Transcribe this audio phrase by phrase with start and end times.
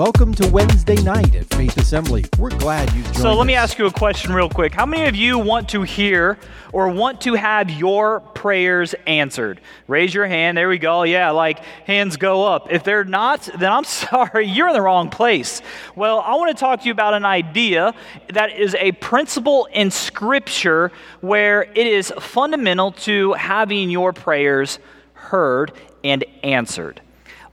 [0.00, 2.24] Welcome to Wednesday night at Faith Assembly.
[2.38, 4.72] We're glad you've joined So let me ask you a question real quick.
[4.72, 6.38] How many of you want to hear
[6.72, 9.60] or want to have your prayers answered?
[9.88, 10.56] Raise your hand.
[10.56, 11.02] There we go.
[11.02, 12.68] Yeah, like hands go up.
[12.72, 15.60] If they're not, then I'm sorry, you're in the wrong place.
[15.94, 17.92] Well, I want to talk to you about an idea
[18.32, 24.78] that is a principle in Scripture where it is fundamental to having your prayers
[25.12, 25.72] heard
[26.02, 27.02] and answered.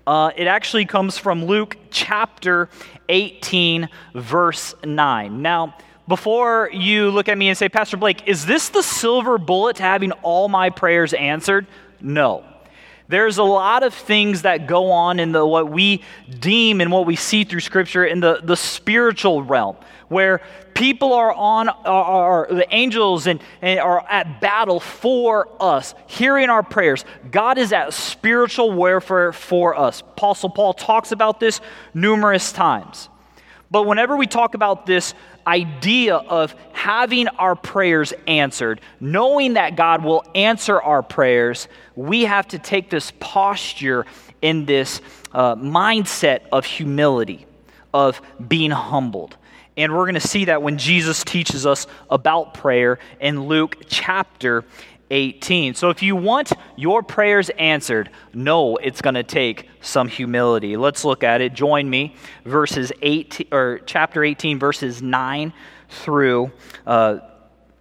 [0.07, 2.69] Uh, it actually comes from Luke chapter
[3.09, 5.41] 18, verse 9.
[5.41, 5.75] Now,
[6.07, 9.83] before you look at me and say, Pastor Blake, is this the silver bullet to
[9.83, 11.67] having all my prayers answered?
[11.99, 12.45] No.
[13.09, 16.03] There's a lot of things that go on in the what we
[16.39, 19.77] deem and what we see through Scripture in the, the spiritual realm,
[20.09, 20.41] where
[20.73, 26.63] people are on are, the angels and, and are at battle for us, hearing our
[26.63, 27.05] prayers.
[27.31, 30.01] God is at spiritual warfare for us.
[30.01, 31.61] Apostle Paul talks about this
[31.93, 33.07] numerous times.
[33.71, 35.13] But whenever we talk about this
[35.47, 42.47] idea of having our prayers answered, knowing that God will answer our prayers, we have
[42.49, 44.05] to take this posture
[44.41, 45.01] in this
[45.33, 47.45] uh, mindset of humility,
[47.93, 49.37] of being humbled.
[49.77, 54.65] And we're going to see that when Jesus teaches us about prayer in Luke chapter
[55.09, 55.73] 18.
[55.73, 60.77] So if you want your prayers answered, know it's going to take some humility.
[60.77, 61.53] Let's look at it.
[61.53, 65.53] Join me, verses 18 or chapter 18, verses 9
[65.89, 66.51] through
[66.85, 67.19] uh,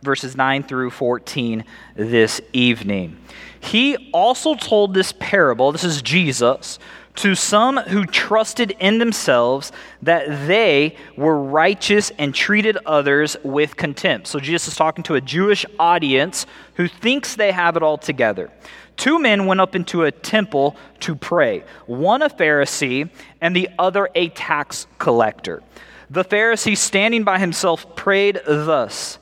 [0.03, 1.65] verses 9 through 14
[1.97, 3.19] this evening.
[3.59, 6.79] He also told this parable, this is Jesus,
[7.17, 9.73] to some who trusted in themselves
[10.03, 14.27] that they were righteous and treated others with contempt.
[14.27, 18.51] So Jesus is talking to a Jewish audience who thinks they have it all together.
[18.97, 24.09] Two men went up into a temple to pray, one a Pharisee and the other
[24.15, 25.63] a tax collector.
[26.09, 29.19] The Pharisee, standing by himself, prayed thus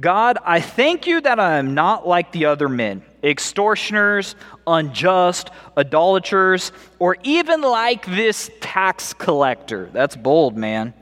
[0.00, 4.34] God, I thank you that I am not like the other men, extortioners,
[4.66, 9.90] unjust, idolaters, or even like this tax collector.
[9.92, 10.94] That's bold, man.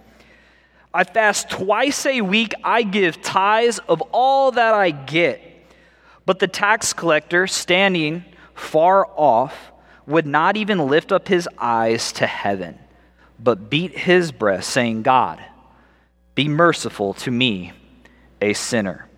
[0.92, 2.54] I fast twice a week.
[2.64, 5.42] I give tithes of all that I get.
[6.24, 8.24] But the tax collector, standing
[8.54, 9.72] far off,
[10.06, 12.78] would not even lift up his eyes to heaven,
[13.38, 15.44] but beat his breast, saying, God,
[16.34, 17.72] be merciful to me,
[18.40, 19.08] a sinner.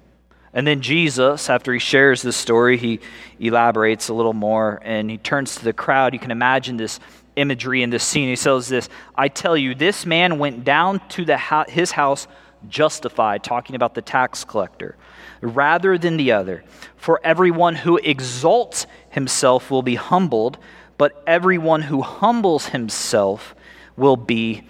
[0.53, 3.01] And then Jesus, after he shares this story, he
[3.39, 6.15] elaborates a little more and he turns to the crowd.
[6.15, 7.01] You can imagine this
[7.37, 8.29] imagery in this scene.
[8.29, 11.39] He says this I tell you, this man went down to the
[11.69, 12.27] his house
[12.69, 14.97] justified, talking about the tax collector,
[15.41, 16.65] rather than the other.
[16.97, 20.59] For everyone who exalts himself will be humbled,
[20.97, 23.55] but everyone who humbles himself
[23.97, 24.65] will be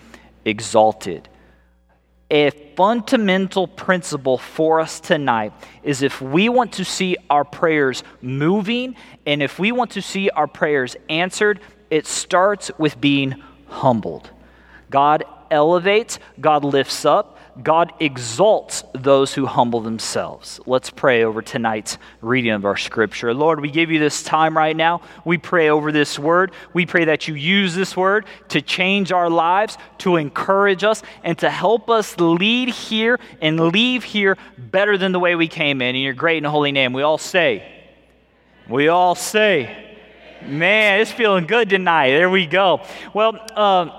[0.45, 1.29] exalted
[2.31, 5.53] a fundamental principle for us tonight
[5.83, 8.95] is if we want to see our prayers moving
[9.25, 14.31] and if we want to see our prayers answered, it starts with being humbled.
[14.91, 20.61] God elevates, God lifts up, God exalts those who humble themselves.
[20.65, 23.35] Let's pray over tonight's reading of our scripture.
[23.35, 25.01] Lord, we give you this time right now.
[25.25, 26.53] We pray over this word.
[26.73, 31.37] We pray that you use this word to change our lives, to encourage us, and
[31.39, 35.97] to help us lead here and leave here better than the way we came in.
[35.97, 37.75] In your great and holy name, we all say,
[38.69, 39.97] we all say,
[40.43, 42.11] man, it's feeling good tonight.
[42.11, 42.83] There we go.
[43.13, 43.91] Well, um,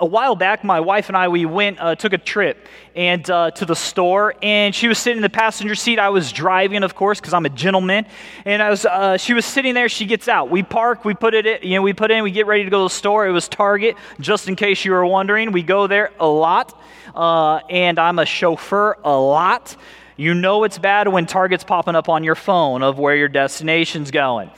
[0.00, 3.50] a while back, my wife and I we went uh, took a trip and uh,
[3.52, 5.98] to the store, and she was sitting in the passenger seat.
[5.98, 8.06] I was driving, of course, because I'm a gentleman.
[8.44, 9.88] And I was uh, she was sitting there.
[9.88, 10.50] She gets out.
[10.50, 11.04] We park.
[11.04, 11.46] We put it.
[11.46, 12.22] In, you know, we put in.
[12.22, 13.26] We get ready to go to the store.
[13.26, 15.52] It was Target, just in case you were wondering.
[15.52, 16.80] We go there a lot,
[17.14, 19.76] uh, and I'm a chauffeur a lot.
[20.16, 24.10] You know it's bad when Target's popping up on your phone of where your destination's
[24.10, 24.50] going.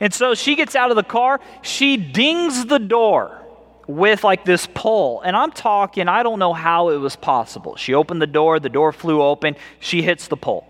[0.00, 1.40] And so she gets out of the car.
[1.62, 3.43] She dings the door
[3.86, 5.20] with like this pole.
[5.20, 7.76] And I'm talking, I don't know how it was possible.
[7.76, 10.66] She opened the door, the door flew open, she hits the pole.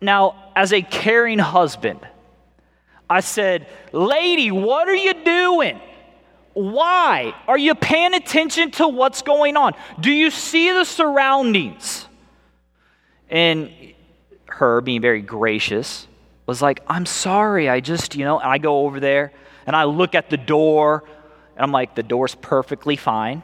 [0.00, 2.00] Now, as a caring husband,
[3.10, 5.80] I said, Lady, what are you doing?
[6.52, 7.34] Why?
[7.46, 9.74] Are you paying attention to what's going on?
[10.00, 12.06] Do you see the surroundings?
[13.30, 13.70] And
[14.46, 16.06] her, being very gracious,
[16.46, 17.68] was like, I'm sorry.
[17.68, 19.32] I just, you know, I go over there
[19.66, 21.04] and I look at the door
[21.58, 23.42] and I'm like, the door's perfectly fine.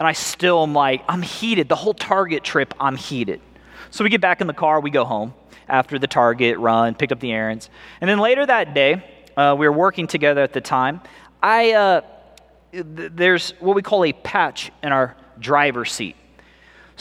[0.00, 1.68] And I still am like, I'm heated.
[1.68, 3.42] The whole Target trip, I'm heated.
[3.90, 5.34] So we get back in the car, we go home
[5.68, 7.68] after the Target run, picked up the errands.
[8.00, 9.04] And then later that day,
[9.36, 11.02] uh, we were working together at the time.
[11.42, 12.00] I, uh,
[12.72, 16.16] there's what we call a patch in our driver's seat.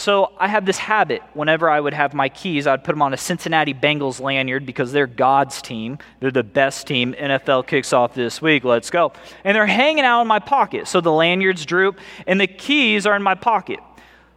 [0.01, 3.13] So I have this habit whenever I would have my keys, I'd put them on
[3.13, 5.99] a Cincinnati Bengals lanyard because they're God's team.
[6.19, 7.13] They're the best team.
[7.13, 8.63] NFL kicks off this week.
[8.63, 9.13] Let's go.
[9.43, 10.87] And they're hanging out in my pocket.
[10.87, 13.79] So the lanyards droop and the keys are in my pocket.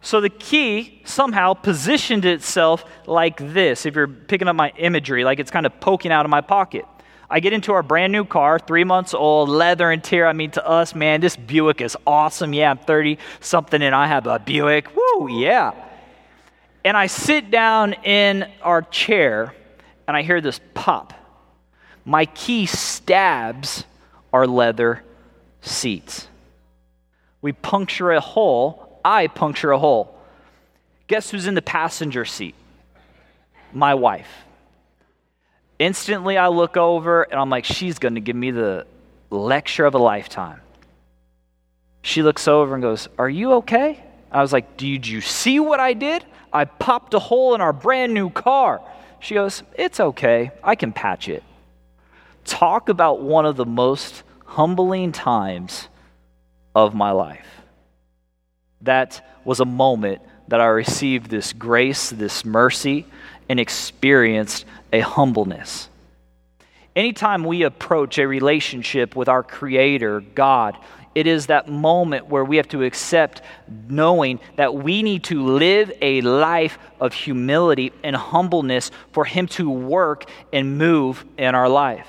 [0.01, 3.87] So the key somehow positioned itself like this.
[3.87, 6.85] If you're picking up my imagery, like it's kind of poking out of my pocket.
[7.29, 10.27] I get into our brand new car, three months old, leather interior.
[10.27, 12.53] I mean, to us, man, this Buick is awesome.
[12.53, 14.95] Yeah, I'm 30 something and I have a Buick.
[14.95, 15.71] Woo, Oh, yeah.
[16.83, 19.55] And I sit down in our chair
[20.09, 21.13] and I hear this pop.
[22.03, 23.85] My key stabs
[24.33, 25.03] our leather
[25.61, 26.27] seats.
[27.41, 28.99] We puncture a hole.
[29.05, 30.19] I puncture a hole.
[31.07, 32.55] Guess who's in the passenger seat?
[33.71, 34.43] My wife.
[35.79, 38.85] Instantly, I look over and I'm like, she's going to give me the
[39.29, 40.59] lecture of a lifetime.
[42.01, 44.03] She looks over and goes, Are you okay?
[44.31, 46.25] I was like, Did you see what I did?
[46.51, 48.81] I popped a hole in our brand new car.
[49.19, 50.51] She goes, It's okay.
[50.63, 51.43] I can patch it.
[52.45, 55.87] Talk about one of the most humbling times
[56.75, 57.47] of my life.
[58.81, 63.05] That was a moment that I received this grace, this mercy,
[63.49, 65.89] and experienced a humbleness.
[66.95, 70.77] Anytime we approach a relationship with our Creator, God,
[71.15, 73.41] it is that moment where we have to accept
[73.87, 79.69] knowing that we need to live a life of humility and humbleness for Him to
[79.69, 82.07] work and move in our life.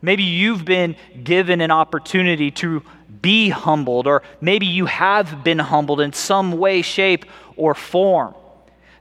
[0.00, 0.94] Maybe you've been
[1.24, 2.82] given an opportunity to
[3.20, 7.24] be humbled, or maybe you have been humbled in some way, shape,
[7.56, 8.34] or form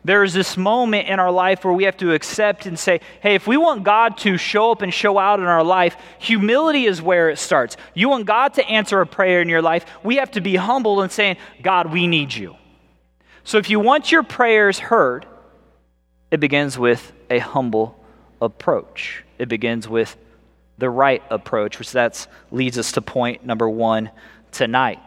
[0.05, 3.33] there is this moment in our life where we have to accept and say, hey,
[3.33, 7.01] if we want God to show up and show out in our life, humility is
[7.01, 7.75] where it starts.
[7.95, 11.01] You want God to answer a prayer in your life, we have to be humble
[11.01, 12.55] and saying, God, we need you.
[13.43, 15.25] So if you want your prayers heard,
[16.29, 17.99] it begins with a humble
[18.39, 19.23] approach.
[19.39, 20.15] It begins with
[20.77, 24.11] the right approach, which that leads us to point number one
[24.51, 24.99] tonight.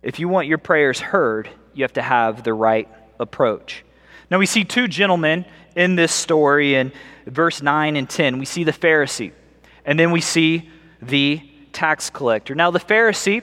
[0.00, 3.84] If you want your prayers heard, you have to have the right approach.
[4.30, 5.44] Now we see two gentlemen
[5.76, 6.92] in this story in
[7.26, 8.38] verse 9 and 10.
[8.38, 9.32] We see the Pharisee,
[9.84, 10.70] and then we see
[11.00, 11.42] the
[11.72, 12.54] tax collector.
[12.54, 13.42] Now, the Pharisee,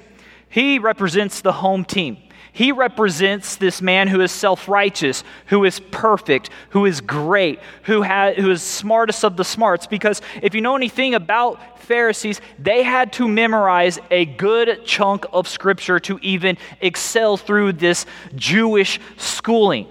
[0.49, 2.17] he represents the home team.
[2.51, 8.01] He represents this man who is self righteous, who is perfect, who is great, who,
[8.01, 9.85] ha- who is smartest of the smarts.
[9.85, 15.47] Because if you know anything about Pharisees, they had to memorize a good chunk of
[15.47, 18.05] scripture to even excel through this
[18.35, 19.87] Jewish schooling.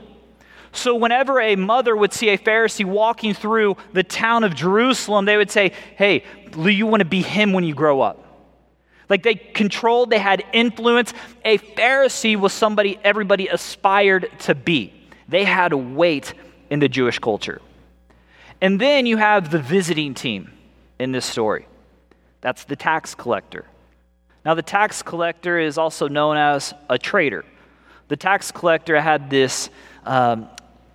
[0.73, 5.37] So, whenever a mother would see a Pharisee walking through the town of Jerusalem, they
[5.37, 6.25] would say, Hey,
[6.57, 8.25] you want to be him when you grow up.
[9.09, 11.15] Like they controlled, they had influence.
[11.45, 14.93] A Pharisee was somebody everybody aspired to be,
[15.29, 16.35] they had weight
[16.71, 17.61] in the Jewish culture.
[18.61, 20.51] And then you have the visiting team
[20.99, 21.67] in this story
[22.41, 23.65] that's the tax collector.
[24.45, 27.45] Now, the tax collector is also known as a traitor.
[28.09, 29.71] The tax collector had this
[30.07, 30.49] um,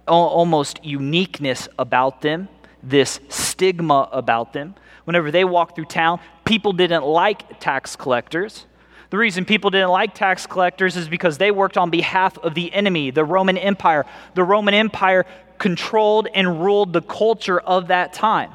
[0.08, 2.50] almost uniqueness about them,
[2.82, 4.76] this stigma about them.
[5.06, 8.66] Whenever they walked through town, people didn't like tax collectors.
[9.10, 12.74] The reason people didn't like tax collectors is because they worked on behalf of the
[12.74, 14.06] enemy, the Roman Empire.
[14.34, 15.26] The Roman Empire
[15.60, 18.52] controlled and ruled the culture of that time.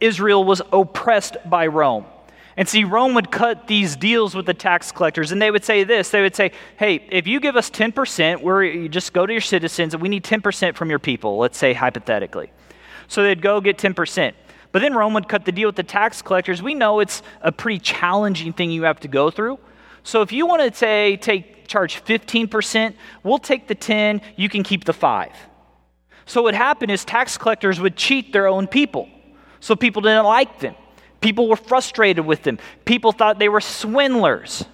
[0.00, 2.04] Israel was oppressed by Rome.
[2.58, 5.84] And see, Rome would cut these deals with the tax collectors, and they would say
[5.84, 9.32] this they would say, hey, if you give us 10%, we're, you just go to
[9.32, 12.50] your citizens, and we need 10% from your people, let's say hypothetically.
[13.06, 14.34] So they'd go get 10%.
[14.72, 16.60] But then Rome would cut the deal with the tax collectors.
[16.60, 19.60] We know it's a pretty challenging thing you have to go through.
[20.02, 24.64] So if you want to say take charge 15%, we'll take the 10, you can
[24.64, 25.30] keep the 5.
[26.26, 29.08] So what happened is tax collectors would cheat their own people.
[29.60, 30.74] So people didn't like them.
[31.20, 32.58] People were frustrated with them.
[32.84, 34.64] People thought they were swindlers.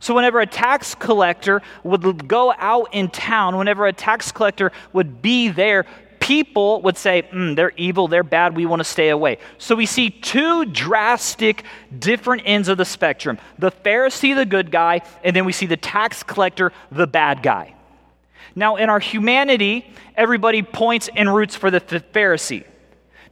[0.00, 5.22] So, whenever a tax collector would go out in town, whenever a tax collector would
[5.22, 5.86] be there,
[6.18, 9.38] people would say, mm, they're evil, they're bad, we want to stay away.
[9.58, 11.62] So, we see two drastic,
[11.96, 15.76] different ends of the spectrum the Pharisee, the good guy, and then we see the
[15.76, 17.76] tax collector, the bad guy.
[18.56, 22.64] Now, in our humanity, everybody points and roots for the Pharisee.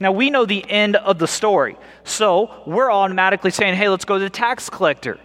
[0.01, 1.77] Now, we know the end of the story.
[2.05, 5.21] So we're automatically saying, hey, let's go to the tax collector.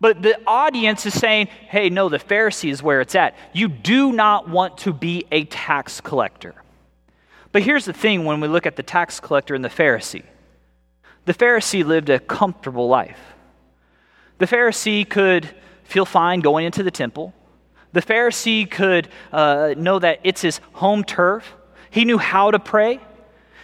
[0.00, 3.36] But the audience is saying, hey, no, the Pharisee is where it's at.
[3.52, 6.56] You do not want to be a tax collector.
[7.52, 10.24] But here's the thing when we look at the tax collector and the Pharisee
[11.24, 13.20] the Pharisee lived a comfortable life.
[14.38, 15.48] The Pharisee could
[15.84, 17.32] feel fine going into the temple.
[17.92, 21.54] The Pharisee could uh, know that it's his home turf.
[21.90, 22.98] He knew how to pray.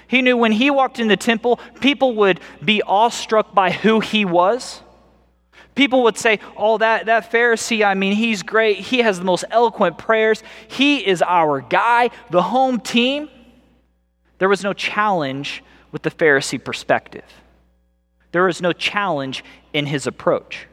[0.08, 4.24] He knew when he walked in the temple, people would be awestruck by who he
[4.24, 4.82] was.
[5.74, 8.78] People would say, Oh, that, that Pharisee, I mean, he's great.
[8.78, 10.42] He has the most eloquent prayers.
[10.66, 13.28] He is our guy, the home team.
[14.38, 15.62] There was no challenge
[15.92, 17.24] with the Pharisee perspective,
[18.32, 20.66] there was no challenge in his approach.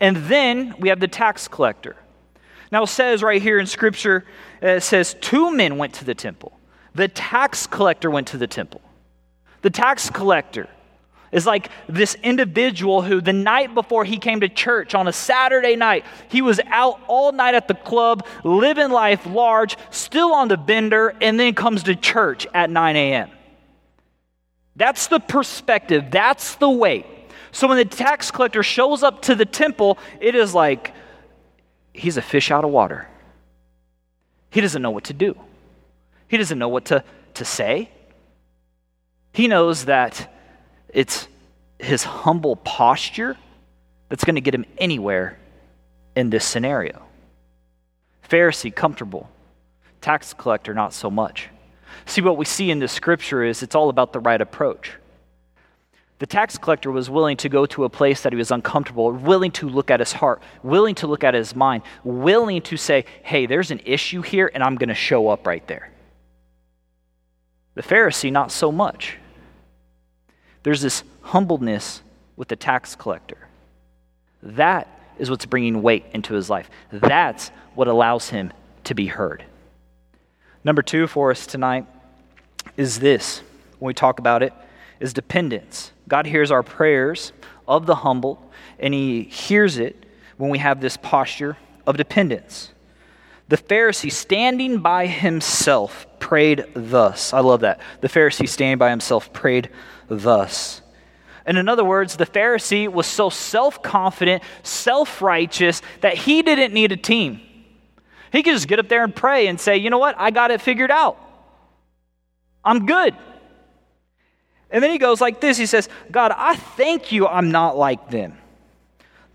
[0.00, 1.96] And then we have the tax collector.
[2.72, 4.24] Now, it says right here in Scripture,
[4.62, 6.59] uh, it says two men went to the temple.
[6.94, 8.80] The tax collector went to the temple.
[9.62, 10.68] The tax collector
[11.32, 15.76] is like this individual who, the night before he came to church on a Saturday
[15.76, 20.56] night, he was out all night at the club, living life large, still on the
[20.56, 23.30] bender, and then comes to church at 9 a.m.
[24.74, 27.06] That's the perspective, that's the way.
[27.52, 30.94] So when the tax collector shows up to the temple, it is like
[31.92, 33.08] he's a fish out of water.
[34.50, 35.36] He doesn't know what to do.
[36.30, 37.02] He doesn't know what to,
[37.34, 37.90] to say.
[39.32, 40.32] He knows that
[40.88, 41.26] it's
[41.80, 43.36] his humble posture
[44.08, 45.40] that's going to get him anywhere
[46.14, 47.02] in this scenario.
[48.28, 49.28] Pharisee, comfortable.
[50.00, 51.48] Tax collector, not so much.
[52.06, 54.92] See, what we see in this scripture is it's all about the right approach.
[56.20, 59.50] The tax collector was willing to go to a place that he was uncomfortable, willing
[59.52, 63.46] to look at his heart, willing to look at his mind, willing to say, hey,
[63.46, 65.90] there's an issue here, and I'm going to show up right there.
[67.74, 69.16] The Pharisee, not so much.
[70.62, 72.02] There's this humbleness
[72.36, 73.48] with the tax collector.
[74.42, 76.70] That is what's bringing weight into his life.
[76.90, 78.52] That's what allows him
[78.84, 79.44] to be heard.
[80.64, 81.86] Number two for us tonight
[82.76, 83.42] is this
[83.78, 84.52] when we talk about it
[84.98, 85.92] is dependence.
[86.08, 87.32] God hears our prayers
[87.66, 90.04] of the humble, and he hears it
[90.36, 92.72] when we have this posture of dependence.
[93.50, 97.32] The Pharisee standing by himself prayed thus.
[97.32, 97.80] I love that.
[98.00, 99.70] The Pharisee standing by himself prayed
[100.06, 100.82] thus.
[101.44, 106.72] And in other words, the Pharisee was so self confident, self righteous, that he didn't
[106.72, 107.40] need a team.
[108.30, 110.14] He could just get up there and pray and say, you know what?
[110.16, 111.18] I got it figured out.
[112.64, 113.16] I'm good.
[114.70, 118.10] And then he goes like this He says, God, I thank you I'm not like
[118.10, 118.39] them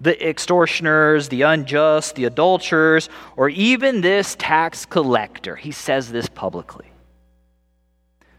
[0.01, 5.55] the extortioners, the unjust, the adulterers, or even this tax collector.
[5.55, 6.87] He says this publicly.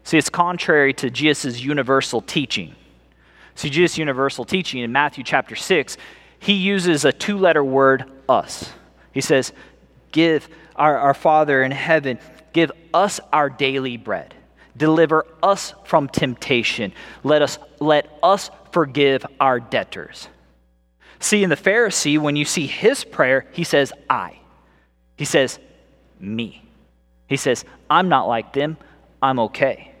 [0.03, 2.75] See, it's contrary to Jesus' universal teaching.
[3.55, 5.97] See, Jesus' universal teaching in Matthew chapter 6,
[6.39, 8.71] he uses a two letter word, us.
[9.11, 9.51] He says,
[10.11, 12.19] Give our, our Father in heaven,
[12.53, 14.33] give us our daily bread.
[14.77, 16.93] Deliver us from temptation.
[17.23, 20.27] Let us, let us forgive our debtors.
[21.19, 24.39] See, in the Pharisee, when you see his prayer, he says, I.
[25.15, 25.59] He says,
[26.19, 26.63] me.
[27.27, 28.77] He says, I'm not like them.
[29.21, 29.91] I'm okay.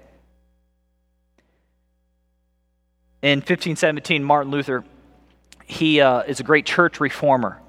[3.21, 4.83] In 1517, Martin Luther,
[5.65, 7.59] he uh, is a great church reformer.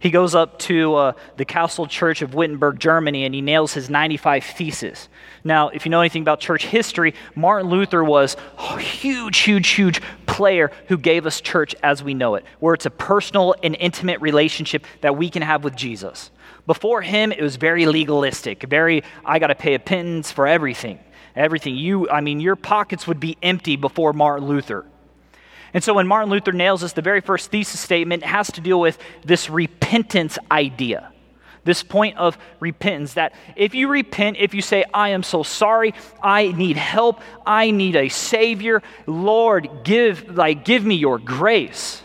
[0.00, 3.90] He goes up to uh, the Castle Church of Wittenberg, Germany, and he nails his
[3.90, 5.08] 95 Theses.
[5.42, 10.00] Now, if you know anything about church history, Martin Luther was a huge, huge, huge
[10.38, 14.20] player who gave us church as we know it, where it's a personal and intimate
[14.20, 16.30] relationship that we can have with Jesus.
[16.64, 21.00] Before him, it was very legalistic, very, I got to pay a pittance for everything.
[21.34, 21.74] Everything.
[21.74, 24.86] You, I mean, your pockets would be empty before Martin Luther.
[25.74, 28.80] And so when Martin Luther nails this, the very first thesis statement has to deal
[28.80, 31.12] with this repentance idea.
[31.68, 35.92] This point of repentance that if you repent, if you say, I am so sorry,
[36.22, 42.02] I need help, I need a Savior, Lord, give, like, give me your grace.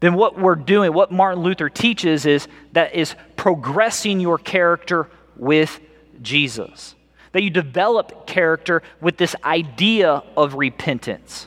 [0.00, 5.80] Then what we're doing, what Martin Luther teaches is that is progressing your character with
[6.20, 6.94] Jesus.
[7.32, 11.46] That you develop character with this idea of repentance.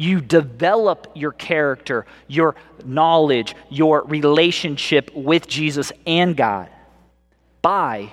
[0.00, 2.54] You develop your character, your
[2.86, 6.70] knowledge, your relationship with Jesus and God
[7.60, 8.10] by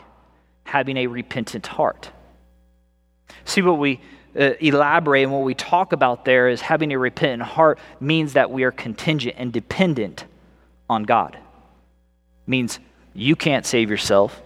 [0.66, 2.12] having a repentant heart.
[3.46, 4.02] See what we
[4.38, 8.52] uh, elaborate and what we talk about there is having a repentant heart means that
[8.52, 10.26] we are contingent and dependent
[10.90, 11.40] on God.
[12.46, 12.82] Means
[13.14, 14.42] you can't save yourself,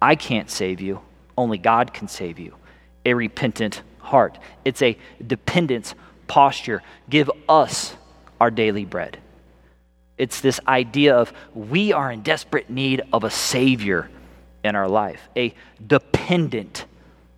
[0.00, 1.00] I can't save you,
[1.36, 2.54] only God can save you.
[3.04, 4.38] A repentant heart.
[4.64, 4.96] It's a
[5.26, 5.96] dependence
[6.26, 6.82] posture.
[7.08, 7.94] Give us
[8.40, 9.18] our daily bread.
[10.16, 14.10] It's this idea of we are in desperate need of a Savior
[14.62, 15.54] in our life, a
[15.84, 16.86] dependent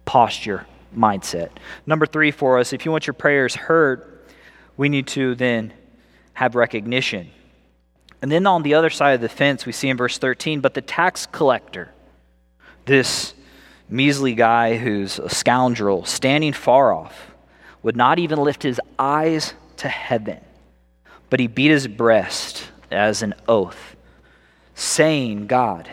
[0.05, 0.67] posture
[0.97, 1.51] mindset.
[1.87, 4.21] Number three for us, if you want your prayers heard,
[4.77, 5.73] we need to then
[6.35, 7.31] have recognition.
[8.23, 10.75] And then on the other side of the fence, we see in verse 13, but
[10.75, 11.91] the tax collector,
[12.85, 13.35] this
[13.89, 17.33] measly guy who's a scoundrel, standing far off,
[17.87, 20.41] would not even lift his eyes to heaven,
[21.31, 23.95] but he beat his breast as an oath,
[24.75, 25.89] saying, God,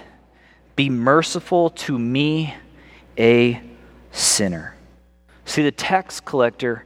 [0.76, 2.56] be merciful to me,
[3.16, 3.62] a
[4.12, 4.74] sinner.
[5.46, 6.84] See, the tax collector,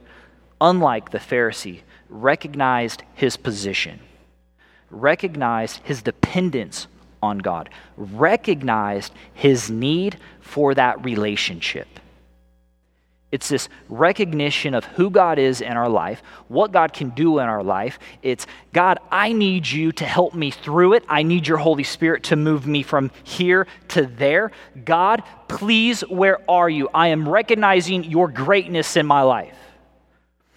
[0.60, 4.00] unlike the Pharisee, recognized his position,
[4.90, 6.86] recognized his dependence
[7.22, 11.88] on God, recognized his need for that relationship.
[13.30, 17.46] It's this recognition of who God is in our life, what God can do in
[17.46, 17.98] our life.
[18.22, 21.04] It's, God, I need you to help me through it.
[21.08, 24.50] I need your Holy Spirit to move me from here to there.
[24.82, 26.88] God, please, where are you?
[26.94, 29.54] I am recognizing your greatness in my life.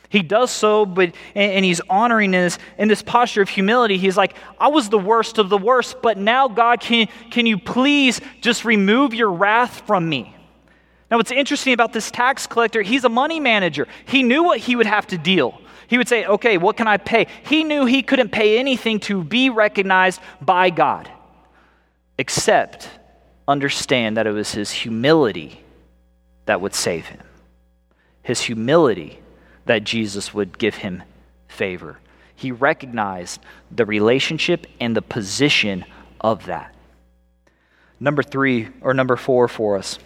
[0.08, 3.98] He does so, but and, he's honoring in this, in this posture of humility.
[3.98, 7.58] He's like, I was the worst of the worst, but now, God, can, can you
[7.58, 10.36] please just remove your wrath from me?
[11.12, 13.86] Now, what's interesting about this tax collector, he's a money manager.
[14.06, 15.60] He knew what he would have to deal.
[15.88, 17.28] He would say, Okay, what can I pay?
[17.44, 21.12] He knew he couldn't pay anything to be recognized by God,
[22.18, 22.90] except
[23.46, 25.60] understand that it was his humility
[26.46, 27.20] that would save him.
[28.24, 29.20] His humility
[29.66, 31.04] that Jesus would give him
[31.50, 32.00] favor.
[32.34, 35.84] He recognized the relationship and the position
[36.22, 36.74] of that.
[38.00, 40.00] Number three, or number four for us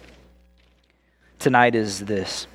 [1.38, 2.46] tonight is this.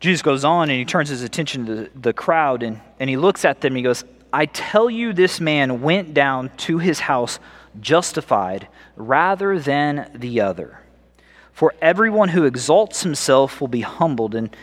[0.00, 3.44] Jesus goes on and he turns his attention to the crowd and, and he looks
[3.44, 7.38] at them and he goes, I tell you, this man went down to his house
[7.80, 10.78] justified rather than the other.
[11.52, 14.54] For everyone who exalts himself will be humbled, and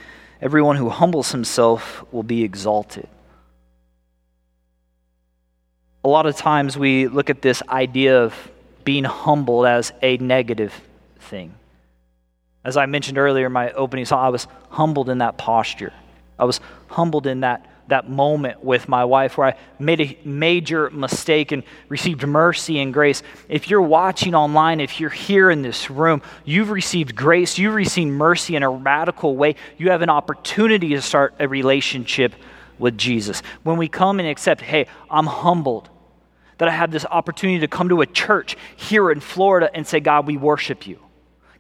[0.42, 3.08] everyone who humbles himself will be exalted.
[6.04, 8.34] A lot of times we look at this idea of
[8.84, 10.74] being humbled as a negative
[11.20, 11.54] thing.
[12.64, 15.94] As I mentioned earlier in my opening song, I was humbled in that posture.
[16.38, 20.90] I was humbled in that that moment with my wife where I made a major
[20.90, 23.22] mistake and received mercy and grace.
[23.50, 28.12] If you're watching online, if you're here in this room, you've received grace, you've received
[28.12, 29.56] mercy in a radical way.
[29.78, 32.34] You have an opportunity to start a relationship
[32.78, 33.42] with Jesus.
[33.64, 35.90] When we come and accept, hey, I'm humbled
[36.60, 40.00] that I have this opportunity to come to a church here in Florida and say,
[40.00, 41.00] God, we worship you.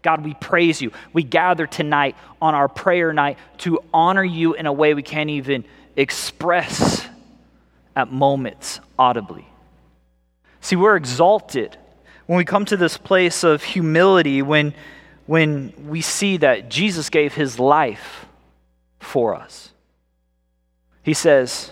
[0.01, 0.91] God, we praise you.
[1.11, 5.29] We gather tonight on our prayer night to honor you in a way we can't
[5.29, 7.05] even express
[7.95, 9.45] at moments audibly.
[10.61, 11.77] See, we're exalted
[12.27, 14.73] when we come to this place of humility, when,
[15.25, 18.25] when we see that Jesus gave his life
[18.99, 19.71] for us.
[21.03, 21.71] He says,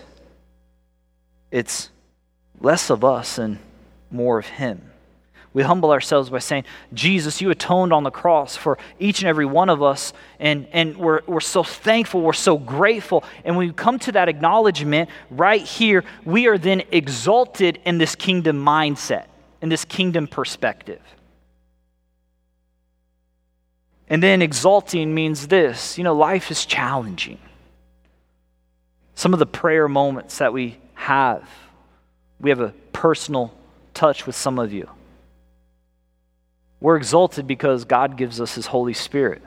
[1.50, 1.90] it's
[2.60, 3.58] less of us and
[4.10, 4.90] more of him.
[5.54, 9.46] We humble ourselves by saying, Jesus, you atoned on the cross for each and every
[9.46, 10.12] one of us.
[10.38, 13.24] And, and we're, we're so thankful, we're so grateful.
[13.44, 18.14] And when we come to that acknowledgement right here, we are then exalted in this
[18.14, 19.26] kingdom mindset,
[19.62, 21.00] in this kingdom perspective.
[24.10, 27.38] And then exalting means this you know, life is challenging.
[29.14, 31.48] Some of the prayer moments that we have,
[32.40, 33.52] we have a personal
[33.94, 34.88] touch with some of you.
[36.80, 39.42] We're exalted because God gives us His Holy Spirit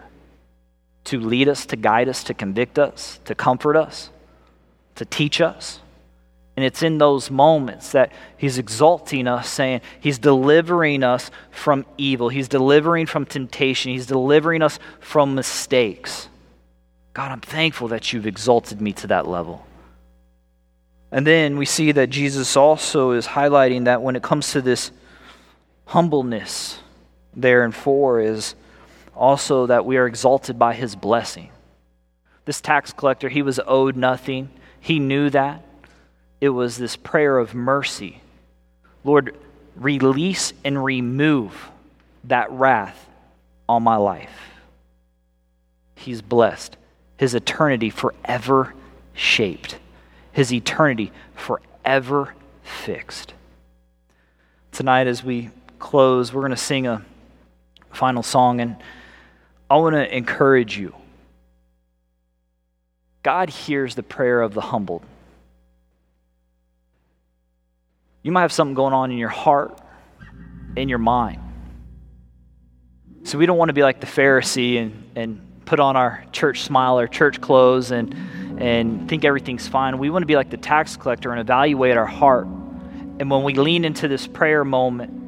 [1.05, 4.09] to lead us, to guide us, to convict us, to comfort us,
[4.95, 5.79] to teach us.
[6.57, 12.29] And it's in those moments that He's exalting us, saying He's delivering us from evil,
[12.29, 16.27] He's delivering from temptation, He's delivering us from mistakes.
[17.13, 19.65] God, I'm thankful that you've exalted me to that level.
[21.11, 24.91] And then we see that Jesus also is highlighting that when it comes to this
[25.85, 26.79] humbleness,
[27.35, 28.55] there in 4 is
[29.15, 31.49] also that we are exalted by his blessing.
[32.45, 34.49] This tax collector, he was owed nothing.
[34.79, 35.63] He knew that.
[36.39, 38.21] It was this prayer of mercy.
[39.03, 39.35] Lord,
[39.75, 41.69] release and remove
[42.23, 43.07] that wrath
[43.69, 44.51] on my life.
[45.95, 46.77] He's blessed.
[47.17, 48.73] His eternity forever
[49.13, 49.77] shaped,
[50.31, 53.33] his eternity forever fixed.
[54.71, 57.05] Tonight, as we close, we're going to sing a
[57.93, 58.75] final song, and
[59.69, 60.93] I want to encourage you.
[63.23, 65.03] God hears the prayer of the humbled.
[68.23, 69.79] You might have something going on in your heart,
[70.75, 71.41] in your mind.
[73.23, 76.63] So we don't want to be like the Pharisee and, and put on our church
[76.63, 78.13] smile, or church clothes, and,
[78.59, 79.97] and think everything's fine.
[79.99, 82.47] We want to be like the tax collector and evaluate our heart.
[83.19, 85.20] And when we lean into this prayer moment,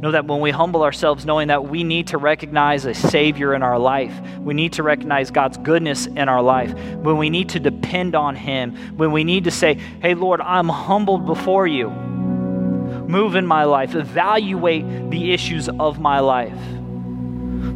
[0.00, 3.62] know that when we humble ourselves, knowing that we need to recognize a Savior in
[3.62, 7.60] our life, we need to recognize God's goodness in our life, when we need to
[7.60, 11.90] depend on Him, when we need to say, Hey, Lord, I'm humbled before you.
[11.90, 16.58] Move in my life, evaluate the issues of my life.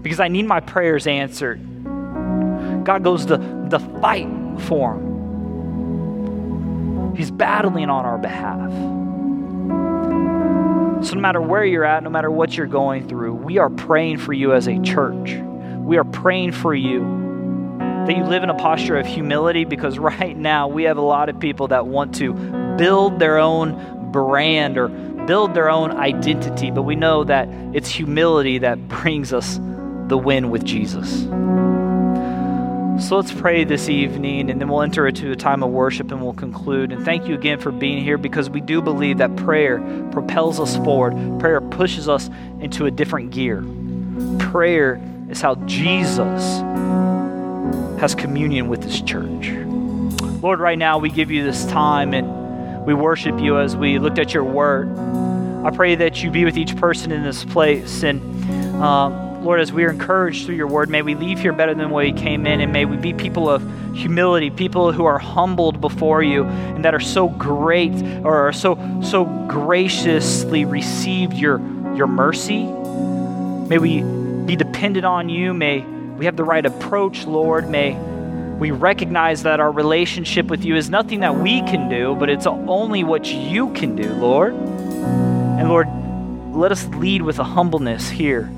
[0.03, 1.61] Because I need my prayers answered.
[2.85, 3.37] God goes to
[3.69, 4.29] the fight
[4.61, 5.13] for him.
[7.17, 8.71] He's battling on our behalf.
[11.03, 14.19] So, no matter where you're at, no matter what you're going through, we are praying
[14.19, 15.33] for you as a church.
[15.79, 17.01] We are praying for you
[18.07, 21.29] that you live in a posture of humility because right now we have a lot
[21.29, 22.33] of people that want to
[22.77, 24.89] build their own brand or
[25.27, 29.59] build their own identity, but we know that it's humility that brings us
[30.07, 31.27] the win with Jesus.
[33.03, 36.23] So let's pray this evening and then we'll enter into a time of worship and
[36.23, 36.93] we'll conclude.
[36.93, 39.81] And thank you again for being here because we do believe that prayer
[40.13, 43.65] propels us forward, prayer pushes us into a different gear.
[44.39, 46.61] Prayer is how Jesus
[48.01, 49.49] has communion with his church.
[50.41, 54.21] Lord, right now we give you this time and we worship you as we looked
[54.21, 54.97] at your word.
[55.67, 58.23] I pray that you be with each person in this place and
[58.81, 61.91] um, Lord, as we are encouraged through your word, may we leave here better than
[61.91, 63.61] we came in, and may we be people of
[63.93, 67.93] humility, people who are humbled before you, and that are so great
[68.25, 71.59] or are so so graciously received your
[71.97, 72.63] your mercy.
[72.63, 74.03] May we
[74.47, 75.53] be dependent on you.
[75.53, 77.69] May we have the right approach, Lord.
[77.69, 77.99] May
[78.61, 82.47] we recognize that our relationship with you is nothing that we can do, but it's
[82.47, 84.55] only what you can do, Lord.
[84.55, 85.89] And Lord,
[86.55, 88.49] let us lead with a humbleness here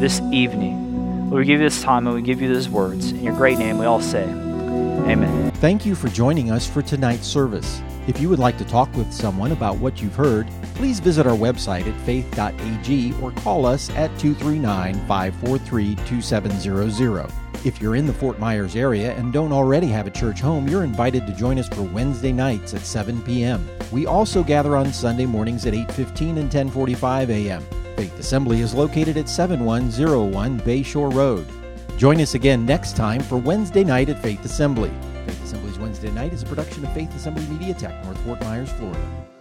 [0.00, 1.30] this evening.
[1.30, 3.12] Lord, we give you this time and we give you these words.
[3.12, 5.50] In your great name, we all say, Amen.
[5.52, 7.80] Thank you for joining us for tonight's service.
[8.06, 11.36] If you would like to talk with someone about what you've heard, please visit our
[11.36, 17.30] website at faith.ag or call us at 239 543 2700.
[17.64, 20.82] If you're in the Fort Myers area and don't already have a church home, you're
[20.82, 23.68] invited to join us for Wednesday nights at 7 p.m.
[23.92, 27.64] We also gather on Sunday mornings at 8:15 and 10:45 a.m.
[28.02, 31.46] Faith Assembly is located at 7101 Bayshore Road.
[31.96, 34.90] Join us again next time for Wednesday night at Faith Assembly.
[35.24, 38.72] Faith Assembly's Wednesday night is a production of Faith Assembly Media Tech, North Fort Myers,
[38.72, 39.31] Florida.